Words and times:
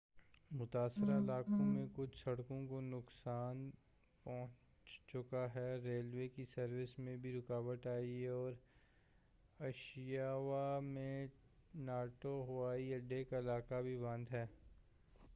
متاثرہ 0.51 1.17
علاقوں 1.17 1.65
میں 1.65 1.85
کچھ 1.95 2.15
سڑکوں 2.17 2.65
کو 2.67 2.79
نقصان 2.81 3.69
پہنچ 4.25 4.97
چکا 5.07 5.45
ہے 5.55 5.75
ریلوے 5.83 6.27
کی 6.27 6.45
سروس 6.55 6.97
میں 6.99 7.15
بھی 7.17 7.37
رکاوٹ 7.37 7.87
آئی 7.87 8.23
ہے 8.23 8.29
اور 8.29 8.53
اشیکاوا 9.59 10.79
میں 10.83 11.27
ناٹو 11.81 12.33
ہوائی 12.47 12.93
اڈے 12.93 13.23
کا 13.23 13.39
علاقہ 13.39 13.81
بھی 13.81 13.97
بند 13.97 14.31
ہے 14.31 14.45